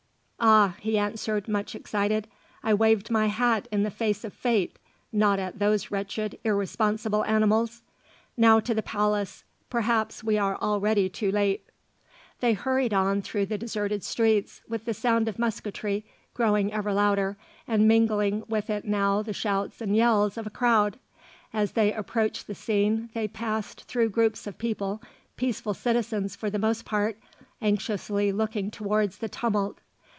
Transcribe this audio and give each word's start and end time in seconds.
"Ah," 0.43 0.73
he 0.79 0.97
answered, 0.97 1.47
much 1.47 1.75
excited, 1.75 2.27
"I 2.63 2.73
waved 2.73 3.11
my 3.11 3.27
hat 3.27 3.67
in 3.71 3.83
the 3.83 3.91
face 3.91 4.23
of 4.23 4.33
Fate, 4.33 4.77
not 5.11 5.37
at 5.37 5.59
those 5.59 5.91
wretched 5.91 6.39
irresponsible 6.43 7.23
animals. 7.25 7.83
Now 8.35 8.59
to 8.61 8.73
the 8.73 8.81
palace; 8.81 9.43
perhaps 9.69 10.23
we 10.23 10.39
are 10.39 10.55
already 10.57 11.09
too 11.09 11.31
late." 11.31 11.67
They 12.39 12.53
hurried 12.53 12.91
on 12.91 13.21
through 13.21 13.45
the 13.45 13.57
deserted 13.59 14.03
streets 14.03 14.63
with 14.67 14.85
the 14.85 14.95
sound 14.95 15.27
of 15.27 15.37
musketry 15.37 16.05
growing 16.33 16.73
ever 16.73 16.91
louder, 16.91 17.37
and 17.67 17.87
mingling 17.87 18.43
with 18.47 18.71
it 18.71 18.83
now 18.83 19.21
the 19.21 19.33
shouts 19.33 19.79
and 19.79 19.95
yells 19.95 20.39
of 20.39 20.47
a 20.47 20.49
crowd. 20.49 20.97
As 21.53 21.73
they 21.73 21.93
approached 21.93 22.47
the 22.47 22.55
scene 22.55 23.11
they 23.13 23.27
passed 23.27 23.83
through 23.83 24.09
groups 24.09 24.47
of 24.47 24.57
people, 24.57 25.03
peaceful 25.37 25.75
citizens 25.75 26.35
for 26.35 26.49
the 26.49 26.57
most 26.57 26.83
part, 26.83 27.19
anxiously 27.61 28.31
looking 28.31 28.71
towards 28.71 29.19
the 29.19 29.29
tumult. 29.29 29.77